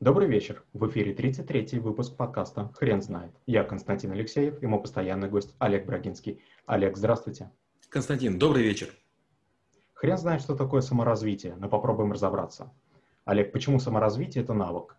[0.00, 0.62] Добрый вечер.
[0.72, 3.32] В эфире 33-й выпуск подкаста «Хрен знает».
[3.46, 6.40] Я Константин Алексеев и мой постоянный гость Олег Брагинский.
[6.66, 7.50] Олег, здравствуйте.
[7.88, 8.90] Константин, добрый вечер.
[9.94, 12.72] Хрен знает, что такое саморазвитие, но попробуем разобраться.
[13.24, 14.96] Олег, почему саморазвитие– это навык?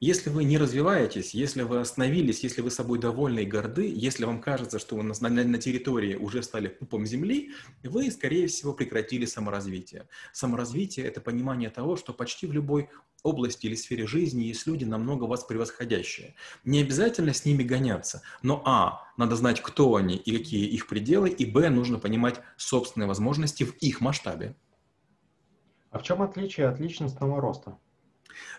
[0.00, 4.40] Если вы не развиваетесь, если вы остановились, если вы собой довольны и горды, если вам
[4.40, 7.52] кажется, что вы на, на, на территории уже стали пупом земли,
[7.82, 10.08] вы, скорее всего, прекратили саморазвитие.
[10.32, 12.88] Саморазвитие– это понимание того, что почти в любой
[13.22, 16.34] области или сфере жизни есть люди, намного вас превосходящие.
[16.64, 21.30] Не обязательно с ними гоняться, но а, надо знать, кто они и какие их пределы,
[21.30, 24.56] и б, нужно понимать собственные возможности в их масштабе.
[25.90, 27.78] А в чем отличие от личностного роста?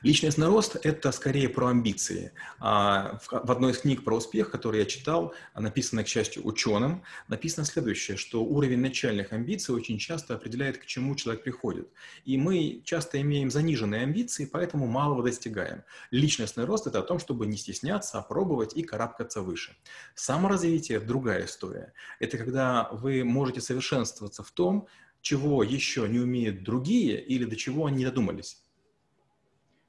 [0.01, 2.31] Личностный рост– это скорее про амбиции.
[2.59, 7.65] А, в одной из книг про успех, которую я читал, написанной, к счастью, ученым, написано
[7.65, 11.89] следующее, что уровень начальных амбиций очень часто определяет, к чему человек приходит.
[12.25, 15.83] И мы часто имеем заниженные амбиции, поэтому малого достигаем.
[16.11, 19.75] Личностный рост– это о том, чтобы не стесняться, а пробовать и карабкаться выше.
[20.15, 21.93] Саморазвитие– другая история.
[22.19, 24.87] Это когда вы можете совершенствоваться в том,
[25.21, 28.64] чего еще не умеют другие или до чего они не додумались.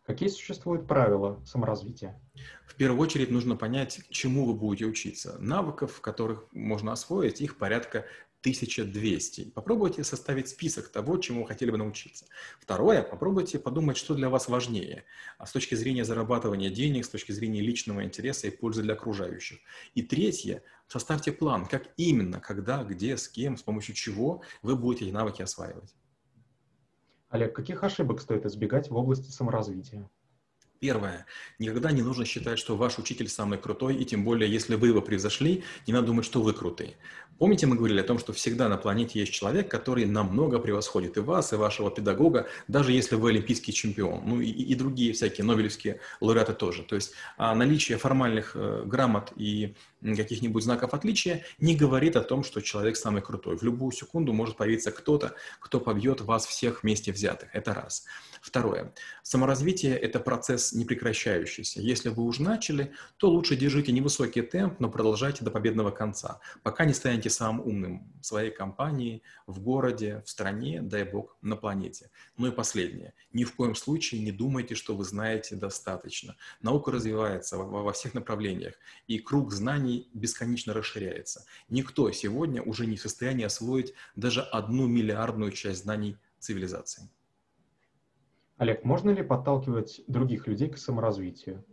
[0.07, 2.21] Какие существуют правила саморазвития?
[2.67, 5.37] В первую очередь нужно понять, чему вы будете учиться.
[5.41, 8.07] Навыков, которых можно освоить, их порядка
[8.43, 9.51] 1200.
[9.51, 12.27] Попробуйте составить список того, чему вы хотели бы научиться.
[12.61, 15.05] Второе, попробуйте подумать, что для вас важнее
[15.39, 19.59] а с точки зрения зарабатывания денег, с точки зрения личного интереса и пользы для окружающих.
[19.95, 25.07] И третье, составьте план, как именно, когда, где, с кем, с помощью чего вы будете
[25.07, 25.93] эти навыки осваивать.
[27.37, 30.09] Олег, каких ошибок стоит избегать в области саморазвития?
[30.81, 31.27] Первое.
[31.59, 35.03] Никогда не нужно считать, что ваш учитель самый крутой, и тем более, если вы его
[35.03, 36.97] превзошли, не надо думать, что вы крутые.
[37.39, 41.21] Помните, мы говорили о том, что всегда на планете есть человек, который намного превосходит и
[41.21, 44.23] вас, и вашего педагога, даже если вы олимпийский чемпион.
[44.25, 46.83] Ну и, и другие всякие нобелевские лауреаты тоже.
[46.83, 52.45] То есть а наличие формальных э, грамот и каких-нибудь знаков отличия не говорит о том,
[52.45, 53.57] что человек самый крутой.
[53.57, 57.49] В любую секунду может появиться кто-то, кто побьет вас всех вместе взятых.
[57.55, 58.05] Это раз.
[58.41, 58.95] Второе.
[59.23, 61.81] Саморазвитие– это процесс непрекращающийся.
[61.81, 66.85] Если вы уже начали, то лучше держите невысокий темп, но продолжайте до победного конца, пока
[66.85, 72.11] не станете самым умным в своей компании, в городе, в стране, дай бог, на планете.
[72.37, 73.15] Ну и последнее.
[73.33, 76.37] Ни в коем случае не думайте, что вы знаете достаточно.
[76.63, 78.75] Наука развивается во, всех направлениях,
[79.09, 81.45] и круг знаний бесконечно расширяется.
[81.69, 87.09] Никто сегодня уже не в состоянии освоить даже одну миллиардную часть знаний цивилизации.
[88.57, 91.65] Олег, можно ли подталкивать других людей к саморазвитию?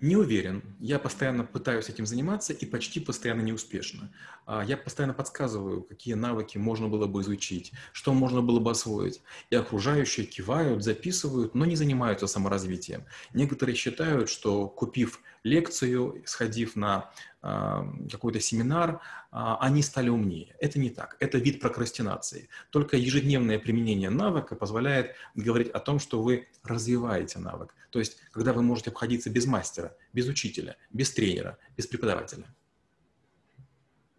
[0.00, 0.76] Не уверен.
[0.80, 4.12] Я постоянно пытаюсь этим заниматься и почти постоянно неуспешно.
[4.44, 9.22] А, я постоянно подсказываю, какие навыки можно было бы изучить, что можно было бы освоить.
[9.50, 13.04] И окружающие кивают, записывают, но не занимаются саморазвитием.
[13.32, 17.10] Некоторые считают, что купив лекцию, сходив на
[18.10, 18.96] какой-то семинар, э,
[19.32, 20.56] они стали умнее.
[20.60, 21.16] Это не так.
[21.20, 22.48] Это вид прокрастинации.
[22.70, 27.74] Только ежедневное применение навыка позволяет говорить о том, что вы развиваете навык.
[27.90, 32.46] То есть, когда вы можете обходиться без мастера, без учителя, без тренера, без преподавателя.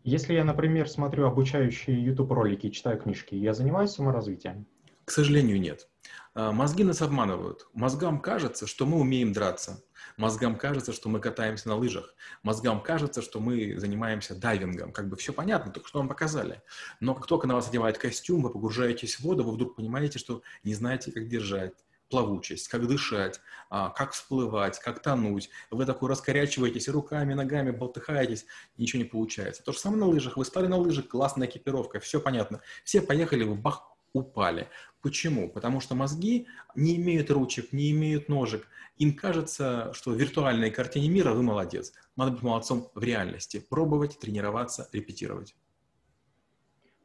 [0.03, 4.67] Если я, например, смотрю обучающие YouTube-ролики читаю книжки, я занимаюсь саморазвитием?
[5.03, 5.87] К сожалению, нет.
[6.35, 7.67] А, мозги нас обманывают.
[7.73, 9.83] Мозгам кажется, что мы умеем драться.
[10.17, 12.13] Мозгам кажется, что мы катаемся на лыжах.
[12.43, 14.91] Мозгам кажется, что мы занимаемся дайвингом.
[14.91, 16.61] Как бы все понятно, только что вам показали.
[16.99, 20.41] Но как только на вас одевают костюм, вы погружаетесь в воду, вы вдруг понимаете, что
[20.63, 21.73] не знаете, как держать
[22.09, 23.39] плавучесть, как дышать,
[23.69, 25.49] а, как всплывать, как тонуть.
[25.71, 28.45] Вы такой раскорячиваетесь руками, ногами, болтыхаетесь,
[28.77, 29.63] ничего не получается.
[29.63, 30.37] То же самое на лыжах.
[30.37, 32.61] Вы стали на лыжах, классная экипировка, все понятно.
[32.83, 34.69] Все поехали, вы бах, упали.
[35.01, 35.49] Почему?
[35.49, 38.67] Потому что мозги не имеют ручек, не имеют ножек.
[38.97, 41.93] Им кажется, что в виртуальной картине мира вы молодец.
[42.15, 43.59] Надо быть молодцом в реальности.
[43.59, 45.55] Пробовать, тренироваться, репетировать.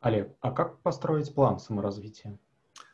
[0.01, 2.39] Олег, а как построить план саморазвития?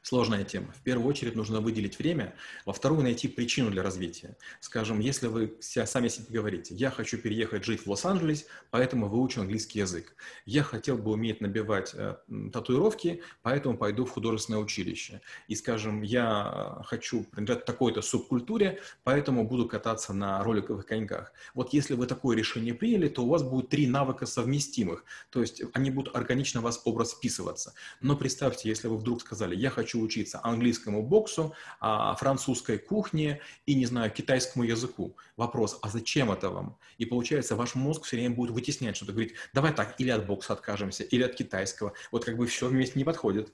[0.09, 0.73] Сложная тема.
[0.73, 2.33] В первую очередь нужно выделить время,
[2.65, 4.37] во вторую найти причину для развития.
[4.61, 9.81] Скажем, если вы сами себе говорите, я хочу переехать жить в Лос-Анджелес, поэтому выучу английский
[9.81, 10.15] язык.
[10.45, 12.19] Я хотел бы уметь набивать э,
[12.53, 15.23] татуировки, поэтому пойду в художественное училище.
[15.49, 21.33] И, скажем, я хочу принадлежать такой-то субкультуре, поэтому буду кататься на роликовых коньках.
[21.53, 25.03] Вот если вы такое решение приняли, то у вас будет три навыка совместимых.
[25.31, 27.75] То есть они будут органично в вас образ вписываться.
[28.01, 33.41] Но представьте, если вы вдруг сказали, я хочу хочу учиться английскому боксу, а, французской кухне
[33.67, 35.17] и, не знаю, китайскому языку.
[35.37, 36.77] Вопрос, а зачем это вам?
[36.99, 40.53] И получается, ваш мозг все время будет вытеснять что-то, говорить, давай так, или от бокса
[40.53, 41.93] откажемся, или от китайского.
[42.13, 43.53] Вот как бы все вместе не подходит.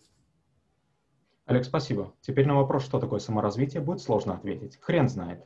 [1.46, 2.12] Олег, спасибо.
[2.20, 4.78] Теперь на вопрос, что такое саморазвитие, будет сложно ответить.
[4.80, 5.44] Хрен знает.